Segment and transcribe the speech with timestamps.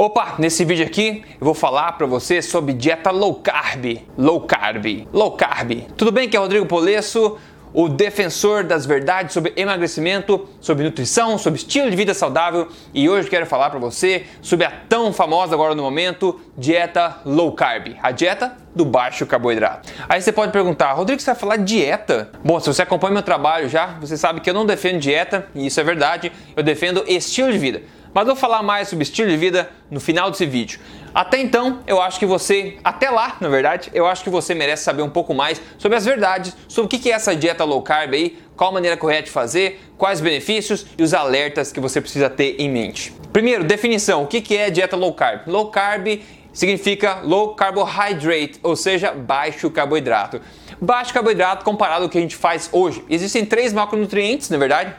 [0.00, 5.08] Opa, nesse vídeo aqui eu vou falar para você sobre dieta low carb, low carb,
[5.12, 5.72] low carb.
[5.96, 7.36] Tudo bem que é Rodrigo Polesso,
[7.74, 13.28] o defensor das verdades sobre emagrecimento, sobre nutrição, sobre estilo de vida saudável e hoje
[13.28, 18.12] quero falar para você sobre a tão famosa agora no momento dieta low carb, a
[18.12, 19.92] dieta do baixo carboidrato.
[20.08, 22.30] Aí você pode perguntar, Rodrigo, você vai falar dieta?
[22.44, 25.66] Bom, se você acompanha meu trabalho já, você sabe que eu não defendo dieta e
[25.66, 29.36] isso é verdade, eu defendo estilo de vida mas vou falar mais sobre estilo de
[29.36, 30.80] vida no final desse vídeo.
[31.14, 34.84] Até então, eu acho que você, até lá, na verdade, eu acho que você merece
[34.84, 38.14] saber um pouco mais sobre as verdades, sobre o que é essa dieta low carb
[38.14, 42.28] aí, qual a maneira correta de fazer, quais benefícios e os alertas que você precisa
[42.28, 43.12] ter em mente.
[43.32, 45.46] Primeiro, definição: o que é dieta low carb?
[45.46, 46.20] Low carb
[46.52, 50.40] significa low carbohydrate, ou seja, baixo carboidrato.
[50.80, 53.04] Baixo carboidrato comparado ao que a gente faz hoje.
[53.08, 54.94] Existem três macronutrientes, na verdade: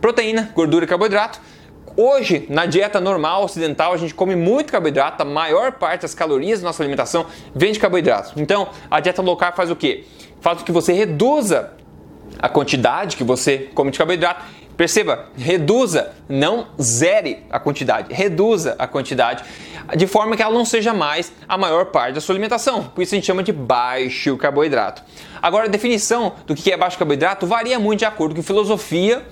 [0.00, 1.40] proteína, gordura e carboidrato.
[2.00, 6.60] Hoje, na dieta normal ocidental, a gente come muito carboidrato, a maior parte das calorias
[6.60, 8.34] da nossa alimentação vem de carboidratos.
[8.36, 10.04] Então, a dieta low carb faz o quê?
[10.40, 11.72] Faz com que você reduza
[12.38, 14.44] a quantidade que você come de carboidrato.
[14.76, 19.42] Perceba, reduza, não zere a quantidade, reduza a quantidade,
[19.96, 22.84] de forma que ela não seja mais a maior parte da sua alimentação.
[22.84, 25.02] Por isso a gente chama de baixo carboidrato.
[25.42, 29.26] Agora, a definição do que é baixo carboidrato varia muito de acordo com filosofia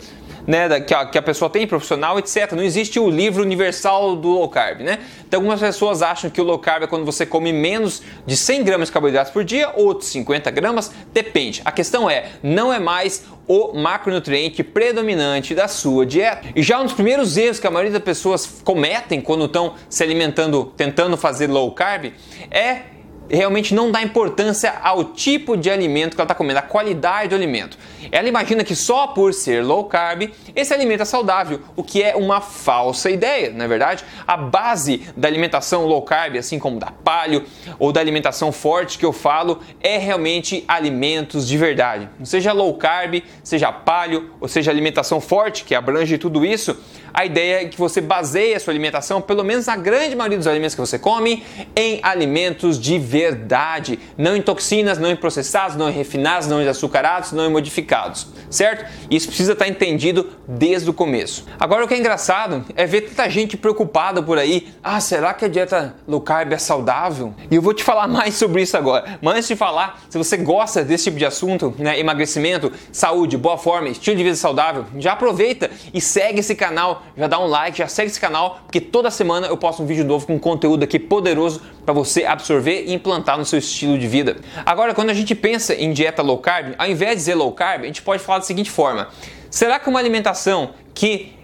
[0.47, 2.53] né, que, a, que a pessoa tem, profissional, etc.
[2.53, 5.01] Não existe o livro universal do low carb, né?
[5.27, 8.65] Então algumas pessoas acham que o low carb é quando você come menos de 100
[8.65, 11.63] gramas de carboidratos por dia, outros 50 gramas, depende.
[11.65, 16.49] A questão é, não é mais o macronutriente predominante da sua dieta.
[16.55, 20.03] E já um dos primeiros erros que a maioria das pessoas cometem quando estão se
[20.03, 22.13] alimentando, tentando fazer low carb,
[22.51, 22.96] é
[23.29, 27.35] realmente não dá importância ao tipo de alimento que ela está comendo, a qualidade do
[27.35, 27.79] alimento.
[28.11, 32.15] Ela imagina que só por ser low carb, esse alimento é saudável, o que é
[32.15, 34.05] uma falsa ideia, na é verdade.
[34.27, 37.45] A base da alimentação low carb, assim como da paleo
[37.79, 42.09] ou da alimentação forte que eu falo, é realmente alimentos de verdade.
[42.25, 46.77] Seja low carb, seja paleo ou seja alimentação forte, que abrange tudo isso,
[47.17, 50.47] a ideia é que você baseie a sua alimentação, pelo menos a grande maioria dos
[50.47, 51.43] alimentos que você come,
[51.75, 56.69] em alimentos de verdade, não em toxinas, não em processados, não em refinados, não em
[56.69, 58.85] açucarados, não em modificados, certo?
[59.11, 61.47] Isso precisa estar entendido desde o começo.
[61.59, 65.47] Agora o que é engraçado é ver tanta gente preocupada por aí, ah, será que
[65.47, 67.35] a dieta low carb é saudável?
[67.51, 69.19] E eu vou te falar mais sobre isso agora.
[69.23, 73.57] Mas antes de falar, se você gosta desse tipo de assunto, né, emagrecimento, saúde, boa
[73.57, 77.79] forma, estilo de vida saudável, já aproveita e segue esse canal já dá um like,
[77.79, 80.99] já segue esse canal, porque toda semana eu posto um vídeo novo com conteúdo aqui
[80.99, 84.37] poderoso para você absorver e implantar no seu estilo de vida.
[84.65, 87.83] Agora, quando a gente pensa em dieta low carb, ao invés de dizer low carb,
[87.83, 89.09] a gente pode falar da seguinte forma:
[89.51, 91.35] será que uma alimentação que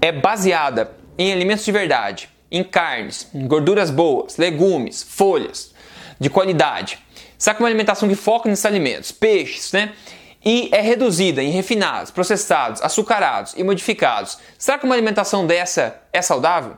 [0.00, 5.72] é baseada em alimentos de verdade, em carnes, em gorduras boas, legumes, folhas
[6.18, 6.98] de qualidade,
[7.38, 9.92] será que uma alimentação que foca nesses alimentos, peixes, né?
[10.44, 16.20] E é reduzida em refinados, processados, açucarados e modificados, será que uma alimentação dessa é
[16.20, 16.76] saudável?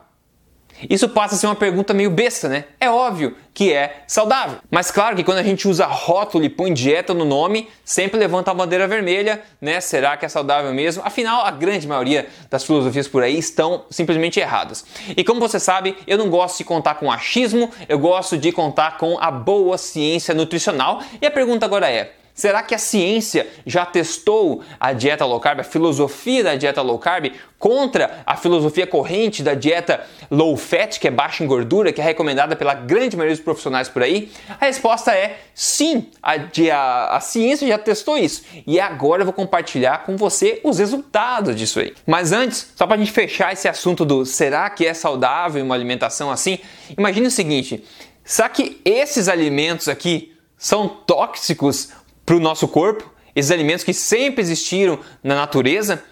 [0.89, 2.65] Isso passa a ser uma pergunta meio besta, né?
[2.79, 4.57] É óbvio que é saudável.
[4.69, 8.51] Mas claro que quando a gente usa rótulo e põe dieta no nome, sempre levanta
[8.51, 9.79] a bandeira vermelha, né?
[9.79, 11.01] Será que é saudável mesmo?
[11.05, 14.85] Afinal, a grande maioria das filosofias por aí estão simplesmente erradas.
[15.15, 18.97] E como você sabe, eu não gosto de contar com achismo, eu gosto de contar
[18.97, 21.01] com a boa ciência nutricional.
[21.21, 25.61] E a pergunta agora é: Será que a ciência já testou a dieta low carb,
[25.61, 31.07] a filosofia da dieta low carb, contra a filosofia corrente da dieta low fat, que
[31.07, 34.29] é baixa em gordura, que é recomendada pela grande maioria dos profissionais por aí?
[34.59, 36.33] A resposta é sim, a,
[36.73, 38.43] a, a ciência já testou isso.
[38.67, 41.93] E agora eu vou compartilhar com você os resultados disso aí.
[42.05, 45.73] Mas antes, só para a gente fechar esse assunto do será que é saudável uma
[45.73, 46.59] alimentação assim,
[46.97, 47.81] imagine o seguinte:
[48.25, 51.89] será que esses alimentos aqui são tóxicos
[52.25, 53.13] para o nosso corpo?
[53.35, 56.03] Esses alimentos que sempre existiram na natureza?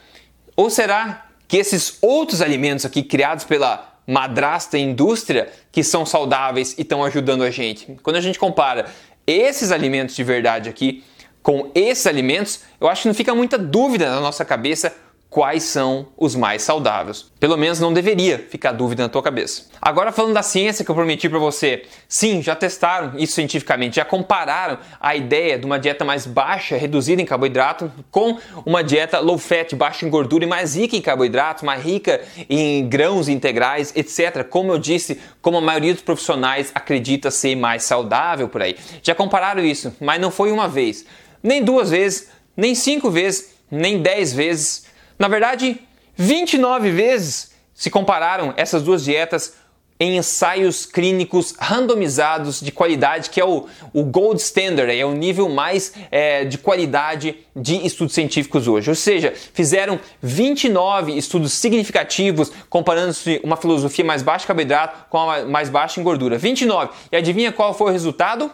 [0.56, 6.82] Ou será que esses outros alimentos aqui criados pela madrasta indústria que são saudáveis e
[6.82, 7.98] estão ajudando a gente?
[8.04, 8.86] Quando a gente compara
[9.26, 11.04] esses alimentos de verdade aqui
[11.42, 14.96] com esses alimentos, eu acho que não fica muita dúvida na nossa cabeça
[15.34, 17.26] quais são os mais saudáveis.
[17.40, 19.64] Pelo menos não deveria ficar dúvida na tua cabeça.
[19.82, 21.86] Agora falando da ciência que eu prometi para você.
[22.08, 27.20] Sim, já testaram isso cientificamente, já compararam a ideia de uma dieta mais baixa, reduzida
[27.20, 31.64] em carboidrato, com uma dieta low fat, baixa em gordura e mais rica em carboidratos,
[31.64, 34.44] mais rica em grãos integrais, etc.
[34.48, 38.76] Como eu disse, como a maioria dos profissionais acredita ser mais saudável por aí.
[39.02, 41.08] Já compararam isso, mas não foi uma vez,
[41.42, 45.80] nem duas vezes, nem cinco vezes, nem dez vezes na verdade,
[46.16, 49.56] 29 vezes se compararam essas duas dietas
[50.00, 55.48] em ensaios clínicos randomizados de qualidade, que é o, o gold standard, é o nível
[55.48, 58.90] mais é, de qualidade de estudos científicos hoje.
[58.90, 65.46] Ou seja, fizeram 29 estudos significativos comparando-se uma filosofia mais baixa em carboidrato com a
[65.46, 66.38] mais baixa em gordura.
[66.38, 66.92] 29.
[67.12, 68.52] E adivinha qual foi o resultado?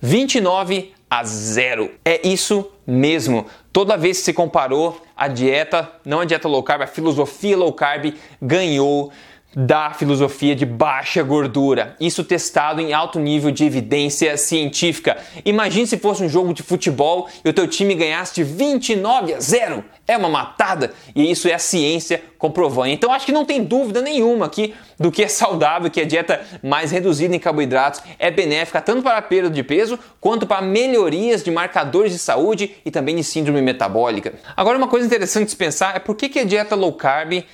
[0.00, 1.90] 29 a 0.
[2.06, 3.44] É isso mesmo.
[3.70, 7.70] Toda vez que se comparou a dieta, não a dieta low carb, a filosofia low
[7.70, 9.12] carb ganhou
[9.54, 11.94] da filosofia de baixa gordura.
[12.00, 15.16] Isso testado em alto nível de evidência científica.
[15.44, 19.40] Imagine se fosse um jogo de futebol e o teu time ganhasse de 29 a
[19.40, 19.84] 0.
[20.08, 22.88] É uma matada e isso é a ciência comprovando.
[22.88, 26.40] Então acho que não tem dúvida nenhuma aqui do que é saudável, que a dieta
[26.62, 31.42] mais reduzida em carboidratos é benéfica tanto para a perda de peso quanto para melhorias
[31.42, 34.34] de marcadores de saúde e também de síndrome metabólica.
[34.56, 37.44] Agora uma coisa interessante de pensar é por que, que a dieta low carb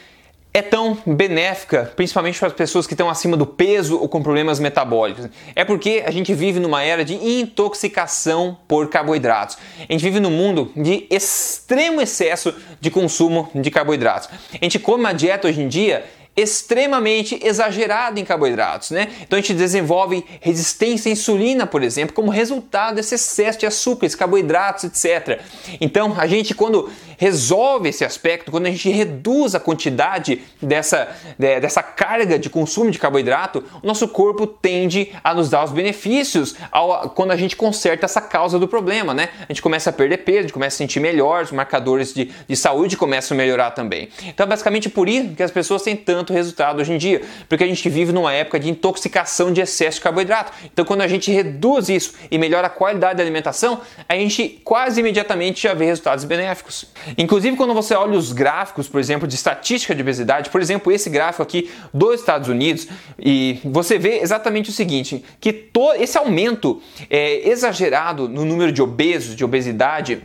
[0.52, 4.58] é tão benéfica, principalmente para as pessoas que estão acima do peso ou com problemas
[4.58, 5.28] metabólicos?
[5.54, 9.58] É porque a gente vive numa era de intoxicação por carboidratos.
[9.88, 14.28] A gente vive num mundo de extremo excesso de consumo de carboidratos.
[14.52, 16.04] A gente come uma dieta hoje em dia
[16.40, 19.08] extremamente exagerada em carboidratos, né?
[19.22, 24.14] Então a gente desenvolve resistência à insulina, por exemplo, como resultado desse excesso de açúcares,
[24.14, 25.40] carboidratos, etc.
[25.80, 31.82] Então a gente quando resolve esse aspecto, quando a gente reduz a quantidade dessa, dessa
[31.82, 37.10] carga de consumo de carboidrato, o nosso corpo tende a nos dar os benefícios ao,
[37.10, 39.30] quando a gente conserta essa causa do problema, né?
[39.40, 42.30] A gente começa a perder peso, a gente começa a sentir melhor, os marcadores de,
[42.46, 44.08] de saúde começam a melhorar também.
[44.24, 47.64] Então é basicamente por isso que as pessoas têm tanto resultado hoje em dia, porque
[47.64, 50.52] a gente vive numa época de intoxicação de excesso de carboidrato.
[50.72, 55.00] Então quando a gente reduz isso e melhora a qualidade da alimentação, a gente quase
[55.00, 56.86] imediatamente já vê resultados benéficos.
[57.16, 61.10] Inclusive, quando você olha os gráficos, por exemplo, de estatística de obesidade, por exemplo, esse
[61.10, 62.88] gráfico aqui dos Estados Unidos,
[63.18, 68.82] e você vê exatamente o seguinte: que todo esse aumento é, exagerado no número de
[68.82, 70.22] obesos, de obesidade,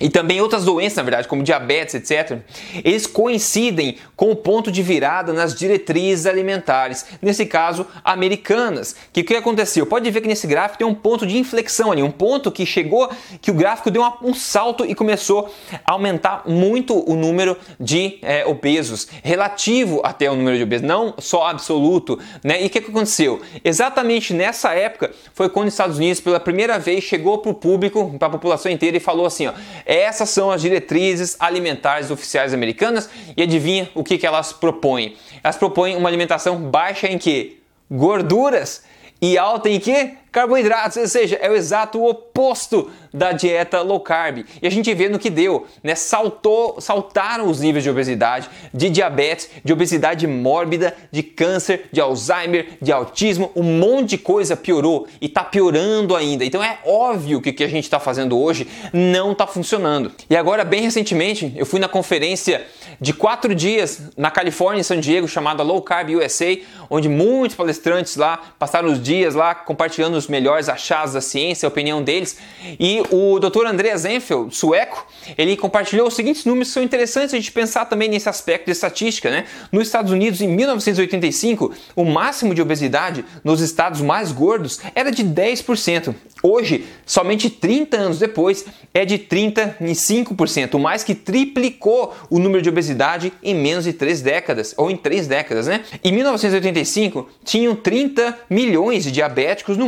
[0.00, 2.38] e também outras doenças, na verdade, como diabetes, etc.,
[2.84, 8.96] eles coincidem com o ponto de virada nas diretrizes alimentares, nesse caso, americanas.
[9.12, 9.86] Que o que aconteceu?
[9.86, 13.10] Pode ver que nesse gráfico tem um ponto de inflexão ali, um ponto que chegou,
[13.40, 15.52] que o gráfico deu uma, um salto e começou
[15.84, 21.14] a aumentar muito o número de é, obesos, relativo até o número de obesos, não
[21.18, 22.18] só absoluto.
[22.42, 22.62] Né?
[22.62, 23.40] E o que, que aconteceu?
[23.64, 28.14] Exatamente nessa época foi quando os Estados Unidos, pela primeira vez, chegou para o público,
[28.18, 29.52] para a população inteira e falou assim: ó,
[29.86, 35.16] essas são as diretrizes alimentares oficiais americanas e adivinha o que, que elas propõem?
[35.42, 37.62] Elas propõem uma alimentação baixa em que?
[37.88, 38.82] Gorduras
[39.22, 40.14] e alta em que?
[40.36, 44.44] Carboidratos, ou seja, é o exato oposto da dieta low carb.
[44.60, 45.94] E a gente vê no que deu, né?
[45.94, 52.76] Saltou, saltaram os níveis de obesidade, de diabetes, de obesidade mórbida, de câncer, de Alzheimer,
[52.82, 56.44] de autismo, um monte de coisa piorou e está piorando ainda.
[56.44, 60.12] Então é óbvio que o que a gente está fazendo hoje não está funcionando.
[60.28, 62.66] E agora, bem recentemente, eu fui na conferência
[63.00, 66.58] de quatro dias na Califórnia, em San Diego, chamada Low Carb USA,
[66.90, 71.68] onde muitos palestrantes lá passaram os dias lá compartilhando os melhores achados da ciência, a
[71.68, 72.36] opinião deles.
[72.78, 73.66] E o Dr.
[73.66, 75.06] Andreas Enfield, sueco,
[75.38, 78.72] ele compartilhou os seguintes números que são interessantes a gente pensar também nesse aspecto de
[78.72, 79.44] estatística, né?
[79.72, 85.24] Nos Estados Unidos, em 1985, o máximo de obesidade nos estados mais gordos era de
[85.24, 86.14] 10%.
[86.42, 93.32] Hoje, somente 30 anos depois, é de 35%, mais que triplicou o número de obesidade
[93.42, 95.82] em menos de 3 décadas, ou em 3 décadas, né?
[96.04, 99.86] Em 1985, tinham 30 milhões de diabéticos no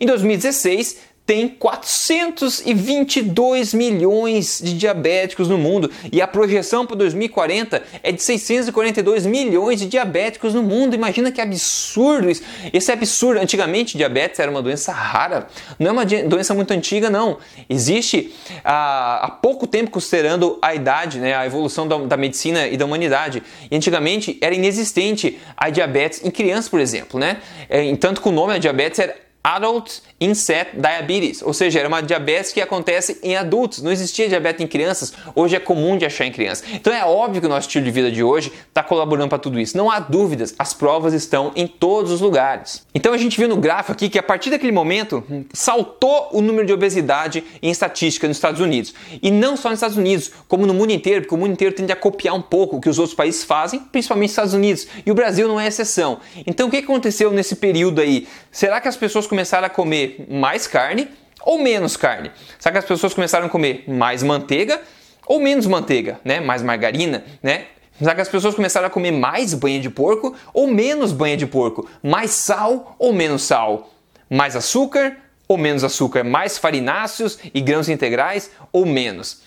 [0.00, 8.12] Em 2016, tem 422 milhões de diabéticos no mundo e a projeção para 2040 é
[8.12, 10.94] de 642 milhões de diabéticos no mundo.
[10.94, 12.42] Imagina que absurdo isso.
[12.74, 13.40] Esse é absurdo.
[13.40, 15.46] Antigamente, diabetes era uma doença rara,
[15.78, 17.38] não é uma doença muito antiga, não.
[17.70, 22.76] Existe há, há pouco tempo, considerando a idade, né, a evolução da, da medicina e
[22.76, 23.42] da humanidade.
[23.70, 27.18] E antigamente era inexistente a diabetes em crianças, por exemplo.
[27.18, 27.38] Né?
[27.70, 32.00] É, tanto que o nome da diabetes era Adult Inset Diabetes, ou seja, era uma
[32.00, 36.24] diabetes que acontece em adultos, não existia diabetes em crianças, hoje é comum de achar
[36.24, 36.64] em crianças.
[36.72, 39.60] Então é óbvio que o nosso estilo de vida de hoje está colaborando para tudo
[39.60, 42.86] isso, não há dúvidas, as provas estão em todos os lugares.
[42.94, 45.22] Então a gente viu no gráfico aqui que a partir daquele momento
[45.52, 49.98] saltou o número de obesidade em estatística nos Estados Unidos, e não só nos Estados
[49.98, 52.80] Unidos, como no mundo inteiro, porque o mundo inteiro tende a copiar um pouco o
[52.80, 56.18] que os outros países fazem, principalmente os Estados Unidos, e o Brasil não é exceção.
[56.46, 58.26] Então o que aconteceu nesse período aí?
[58.50, 61.08] Será que as pessoas começaram a comer mais carne
[61.42, 62.30] ou menos carne?
[62.56, 64.80] Será que as pessoas começaram a comer mais manteiga
[65.26, 66.38] ou menos manteiga, né?
[66.38, 67.66] Mais margarina, né?
[67.98, 71.46] Será que as pessoas começaram a comer mais banha de porco ou menos banha de
[71.46, 71.88] porco?
[72.00, 73.90] Mais sal ou menos sal?
[74.30, 75.16] Mais açúcar
[75.48, 76.22] ou menos açúcar?
[76.22, 79.42] Mais farináceos e grãos integrais ou menos?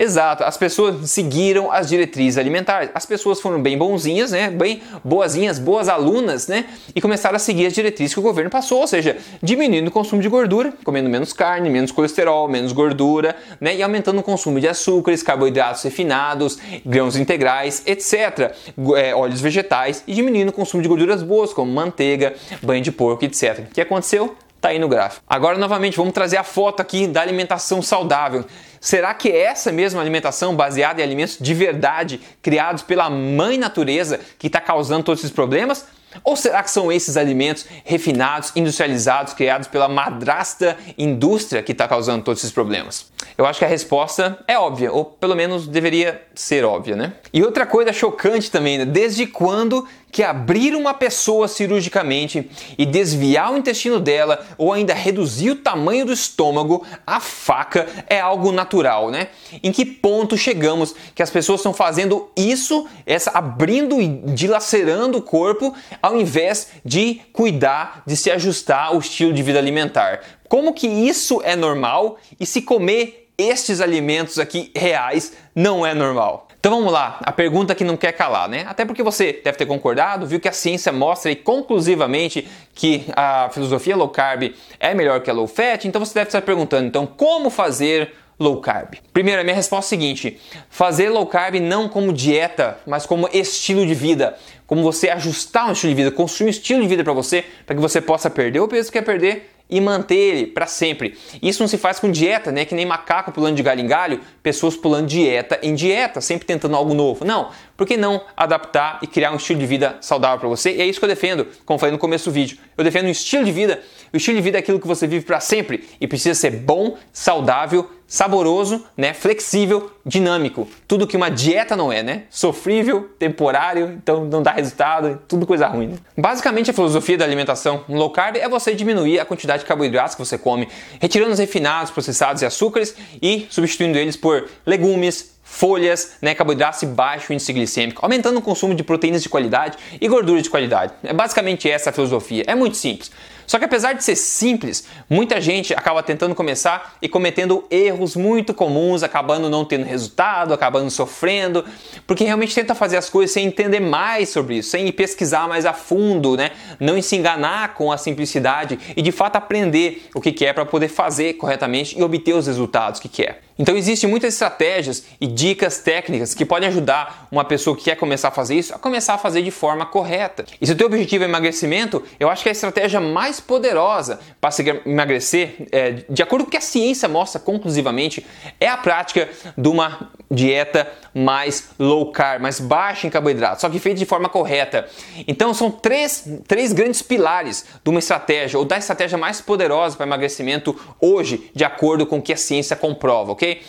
[0.00, 2.88] Exato, as pessoas seguiram as diretrizes alimentares.
[2.94, 4.48] As pessoas foram bem bonzinhas, né?
[4.48, 6.66] Bem boazinhas, boas alunas, né?
[6.94, 10.22] E começaram a seguir as diretrizes que o governo passou, ou seja, diminuindo o consumo
[10.22, 13.74] de gordura, comendo menos carne, menos colesterol, menos gordura, né?
[13.74, 18.54] E aumentando o consumo de açúcares, carboidratos refinados, grãos integrais, etc.
[18.96, 23.24] É, óleos vegetais e diminuindo o consumo de gorduras boas, como manteiga, banho de porco,
[23.24, 23.66] etc.
[23.68, 24.36] O que aconteceu?
[24.60, 25.24] Tá aí no gráfico.
[25.28, 28.44] Agora, novamente, vamos trazer a foto aqui da alimentação saudável.
[28.80, 34.20] Será que é essa mesma alimentação baseada em alimentos de verdade, criados pela mãe natureza,
[34.38, 35.86] que está causando todos esses problemas?
[36.24, 42.24] Ou será que são esses alimentos refinados, industrializados, criados pela madrasta indústria que está causando
[42.24, 43.10] todos esses problemas?
[43.36, 47.12] Eu acho que a resposta é óbvia, ou pelo menos deveria ser óbvia, né?
[47.32, 48.84] E outra coisa chocante também, né?
[48.84, 55.50] desde quando que abrir uma pessoa cirurgicamente e desviar o intestino dela ou ainda reduzir
[55.50, 59.28] o tamanho do estômago, a faca é algo natural, né?
[59.62, 65.22] Em que ponto chegamos que as pessoas estão fazendo isso, essa abrindo e dilacerando o
[65.22, 70.20] corpo, ao invés de cuidar, de se ajustar ao estilo de vida alimentar?
[70.48, 76.47] Como que isso é normal e se comer estes alimentos aqui reais não é normal?
[76.60, 78.64] Então vamos lá, a pergunta que não quer calar, né?
[78.68, 83.96] Até porque você deve ter concordado, viu que a ciência mostra conclusivamente que a filosofia
[83.96, 87.48] low carb é melhor que a low fat, então você deve estar perguntando, então como
[87.48, 88.94] fazer low carb?
[89.12, 93.28] Primeiro, a minha resposta é a seguinte: fazer low carb não como dieta, mas como
[93.32, 94.36] estilo de vida.
[94.66, 97.74] Como você ajustar um estilo de vida, construir um estilo de vida para você, para
[97.74, 101.16] que você possa perder o peso que quer perder e manter ele para sempre.
[101.42, 102.64] Isso não se faz com dieta, né?
[102.64, 106.76] Que nem macaco pulando de galho em galho, pessoas pulando dieta em dieta, sempre tentando
[106.76, 107.24] algo novo.
[107.24, 110.74] Não, por que não adaptar e criar um estilo de vida saudável para você?
[110.74, 112.58] E é isso que eu defendo, como falei no começo do vídeo.
[112.76, 113.82] Eu defendo um estilo de vida.
[114.12, 116.96] O estilo de vida é aquilo que você vive para sempre e precisa ser bom,
[117.12, 120.66] saudável, saboroso, né, flexível, dinâmico.
[120.88, 122.22] Tudo que uma dieta não é, né?
[122.30, 125.88] Sofrível, temporário, então não dá resultado, tudo coisa ruim.
[125.88, 125.98] Né?
[126.16, 130.24] Basicamente a filosofia da alimentação low carb é você diminuir a quantidade de carboidratos que
[130.24, 130.66] você come,
[130.98, 136.86] retirando os refinados, processados e açúcares e substituindo eles por legumes, folhas, né, carboidratos e
[136.86, 140.94] baixo índice glicêmico, aumentando o consumo de proteínas de qualidade e gordura de qualidade.
[141.02, 142.44] É basicamente essa a filosofia.
[142.46, 143.10] É muito simples.
[143.48, 148.52] Só que apesar de ser simples, muita gente acaba tentando começar e cometendo erros muito
[148.52, 151.64] comuns, acabando não tendo resultado, acabando sofrendo,
[152.06, 155.72] porque realmente tenta fazer as coisas sem entender mais sobre isso, sem pesquisar mais a
[155.72, 156.50] fundo, né?
[156.78, 160.88] Não se enganar com a simplicidade e de fato aprender o que é para poder
[160.88, 163.47] fazer corretamente e obter os resultados que quer.
[163.58, 168.28] Então existem muitas estratégias e dicas técnicas que podem ajudar uma pessoa que quer começar
[168.28, 170.44] a fazer isso a começar a fazer de forma correta.
[170.60, 174.50] E se o teu objetivo é emagrecimento, eu acho que a estratégia mais poderosa para
[174.50, 178.24] se emagrecer, é, de acordo com o que a ciência mostra conclusivamente,
[178.60, 183.78] é a prática de uma dieta mais low carb, mais baixa em carboidratos, só que
[183.78, 184.86] feita de forma correta.
[185.26, 190.06] Então são três, três grandes pilares de uma estratégia ou da estratégia mais poderosa para
[190.06, 193.62] emagrecimento hoje, de acordo com o que a ciência comprova, ok?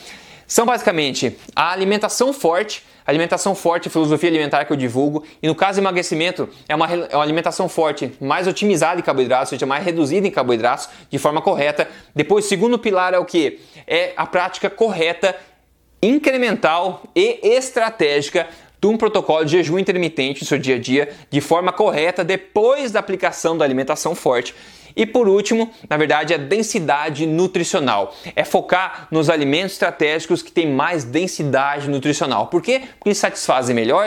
[0.50, 5.80] São basicamente a alimentação forte, alimentação forte, filosofia alimentar que eu divulgo, e no caso
[5.80, 10.28] emagrecimento, é uma, é uma alimentação forte, mais otimizada em carboidratos, ou seja, mais reduzida
[10.28, 11.88] em carboidratos, de forma correta.
[12.16, 13.60] Depois, o segundo pilar é o que?
[13.86, 15.36] É a prática correta,
[16.02, 18.48] incremental e estratégica
[18.82, 22.92] de um protocolo de jejum intermitente no seu dia a dia de forma correta depois
[22.92, 24.56] da aplicação da alimentação forte.
[25.00, 28.14] E por último, na verdade, a densidade nutricional.
[28.36, 32.48] É focar nos alimentos estratégicos que têm mais densidade nutricional.
[32.48, 32.82] Por quê?
[32.98, 34.06] Porque eles satisfazem melhor,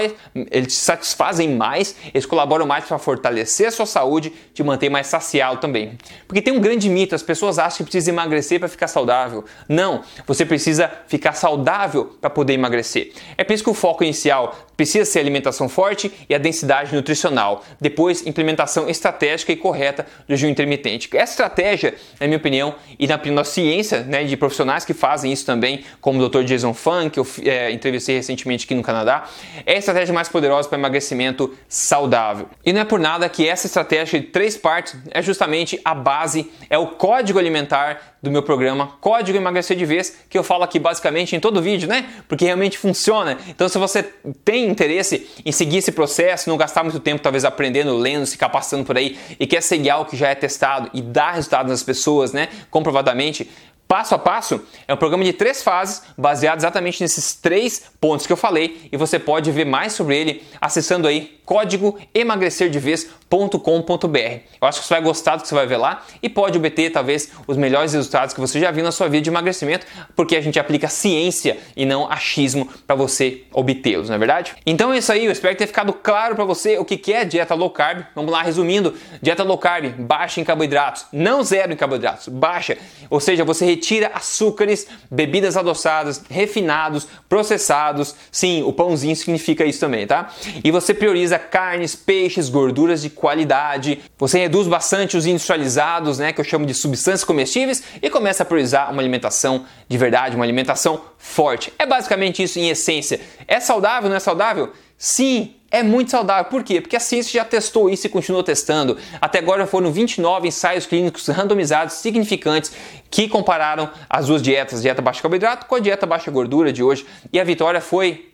[0.50, 5.62] eles satisfazem mais, eles colaboram mais para fortalecer a sua saúde, te manter mais saciado
[5.62, 5.96] também.
[6.28, 9.46] Porque tem um grande mito, as pessoas acham que precisa emagrecer para ficar saudável.
[9.66, 13.14] Não, você precisa ficar saudável para poder emagrecer.
[13.38, 17.64] É por isso que o foco inicial precisa ser alimentação forte e a densidade nutricional.
[17.80, 21.08] Depois, implementação estratégica e correta do jejum intermitente.
[21.12, 25.46] Essa estratégia, na minha opinião, e na, na ciência né, de profissionais que fazem isso
[25.46, 26.42] também, como o Dr.
[26.42, 29.28] Jason Funk, que eu é, entrevistei recentemente aqui no Canadá,
[29.64, 32.48] é a estratégia mais poderosa para emagrecimento saudável.
[32.66, 36.50] E não é por nada que essa estratégia de três partes é justamente a base,
[36.68, 40.78] é o código alimentar do meu programa Código Emagrecer de Vez, que eu falo aqui
[40.78, 42.08] basicamente em todo vídeo, né?
[42.28, 43.36] Porque realmente funciona.
[43.48, 44.04] Então, se você
[44.44, 48.84] tem interesse em seguir esse processo, não gastar muito tempo talvez aprendendo, lendo, se capacitando
[48.84, 52.32] por aí e quer seguir algo que já é testado e dá resultado nas pessoas,
[52.32, 52.48] né?
[52.70, 53.48] Comprovadamente,
[53.86, 58.32] passo a passo é um programa de três fases, baseado exatamente nesses três pontos que
[58.32, 64.18] eu falei, e você pode ver mais sobre ele acessando aí código emagrecerdevez.com.br.
[64.60, 66.90] Eu acho que você vai gostar do que você vai ver lá e pode obter
[66.90, 70.40] talvez os melhores resultados que você já viu na sua vida de emagrecimento, porque a
[70.40, 74.54] gente aplica ciência e não achismo para você obtê-los, não é verdade?
[74.66, 77.54] Então é isso aí, eu espero ter ficado claro para você o que é dieta
[77.54, 78.04] low carb.
[78.14, 82.78] Vamos lá, resumindo: dieta low carb, baixa em carboidratos, não zero em carboidratos, baixa,
[83.10, 88.14] ou seja, você retira açúcares, bebidas adoçadas, refinados, processados.
[88.30, 90.30] Sim, o pãozinho significa isso também, tá?
[90.62, 94.00] E você prioriza carnes, peixes, gorduras de qualidade.
[94.18, 98.46] Você reduz bastante os industrializados, né, que eu chamo de substâncias comestíveis, e começa a
[98.46, 101.72] priorizar uma alimentação de verdade, uma alimentação forte.
[101.78, 103.20] É basicamente isso em essência.
[103.46, 104.72] É saudável, não é saudável?
[104.96, 106.44] Sim, é muito saudável.
[106.44, 106.80] Por quê?
[106.80, 108.98] Porque a ciência já testou isso e continuou testando.
[109.20, 112.70] Até agora foram 29 ensaios clínicos randomizados significantes
[113.10, 117.06] que compararam as duas dietas, dieta baixa carboidrato com a dieta baixa gordura de hoje.
[117.32, 118.31] E a vitória foi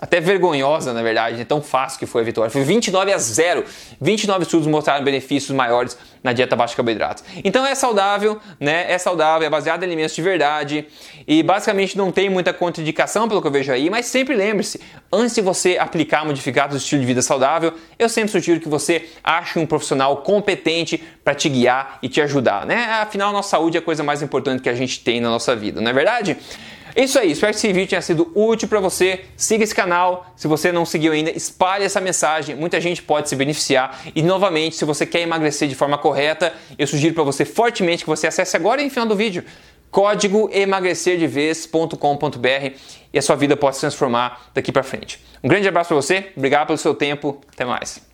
[0.00, 2.50] até vergonhosa, na verdade, é tão fácil que foi a vitória.
[2.50, 3.64] Foi 29 a 0.
[4.00, 7.22] 29 estudos mostraram benefícios maiores na dieta baixa de carboidratos.
[7.44, 8.90] Então é saudável, né?
[8.90, 10.86] É saudável, é baseado em alimentos de verdade
[11.26, 14.80] e basicamente não tem muita contraindicação pelo que eu vejo aí, mas sempre lembre-se,
[15.12, 19.06] antes de você aplicar modificados do estilo de vida saudável, eu sempre sugiro que você
[19.22, 22.86] ache um profissional competente para te guiar e te ajudar, né?
[23.02, 25.80] Afinal, nossa saúde é a coisa mais importante que a gente tem na nossa vida,
[25.80, 26.38] não é verdade?
[26.94, 29.24] É isso aí, espero que esse vídeo tenha sido útil para você.
[29.36, 33.36] Siga esse canal, se você não seguiu ainda, espalhe essa mensagem, muita gente pode se
[33.36, 34.00] beneficiar.
[34.14, 38.10] E novamente, se você quer emagrecer de forma correta, eu sugiro para você fortemente que
[38.10, 39.44] você acesse agora no final do vídeo
[39.90, 42.76] código emagrecerdevez.com.br
[43.12, 45.24] e a sua vida pode se transformar daqui para frente.
[45.42, 48.09] Um grande abraço para você, obrigado pelo seu tempo, até mais.